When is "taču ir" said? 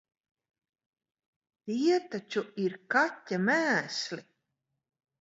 2.15-2.77